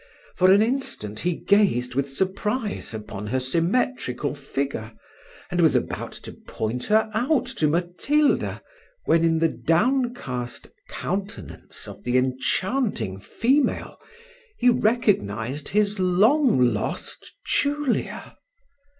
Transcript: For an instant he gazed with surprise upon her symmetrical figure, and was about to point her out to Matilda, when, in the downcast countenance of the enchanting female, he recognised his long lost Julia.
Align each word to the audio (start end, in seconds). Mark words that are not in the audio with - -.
For 0.35 0.51
an 0.51 0.63
instant 0.63 1.19
he 1.19 1.33
gazed 1.35 1.93
with 1.93 2.11
surprise 2.11 2.91
upon 2.91 3.27
her 3.27 3.39
symmetrical 3.39 4.33
figure, 4.33 4.93
and 5.51 5.61
was 5.61 5.75
about 5.75 6.13
to 6.23 6.31
point 6.33 6.85
her 6.85 7.11
out 7.13 7.45
to 7.45 7.67
Matilda, 7.67 8.63
when, 9.05 9.23
in 9.23 9.37
the 9.37 9.47
downcast 9.47 10.69
countenance 10.89 11.87
of 11.87 12.03
the 12.03 12.17
enchanting 12.17 13.19
female, 13.19 13.99
he 14.57 14.69
recognised 14.71 15.69
his 15.69 15.99
long 15.99 16.73
lost 16.73 17.35
Julia. 17.45 18.37